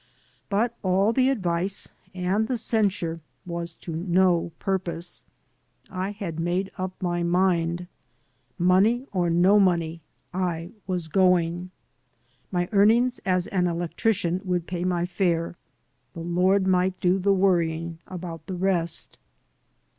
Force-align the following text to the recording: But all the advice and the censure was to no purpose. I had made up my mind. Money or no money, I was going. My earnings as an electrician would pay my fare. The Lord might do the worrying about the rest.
But 0.49 0.75
all 0.81 1.13
the 1.13 1.29
advice 1.29 1.91
and 2.15 2.47
the 2.47 2.57
censure 2.57 3.19
was 3.45 3.75
to 3.85 3.95
no 3.95 4.51
purpose. 4.57 5.27
I 5.91 6.09
had 6.09 6.39
made 6.39 6.71
up 6.75 6.99
my 7.03 7.21
mind. 7.21 7.85
Money 8.57 9.05
or 9.13 9.29
no 9.29 9.59
money, 9.59 10.01
I 10.33 10.71
was 10.87 11.07
going. 11.07 11.69
My 12.51 12.67
earnings 12.71 13.19
as 13.27 13.45
an 13.49 13.67
electrician 13.67 14.41
would 14.43 14.65
pay 14.65 14.83
my 14.85 15.05
fare. 15.05 15.55
The 16.15 16.21
Lord 16.21 16.65
might 16.65 16.99
do 16.99 17.19
the 17.19 17.31
worrying 17.31 17.99
about 18.07 18.47
the 18.47 18.55
rest. 18.55 19.19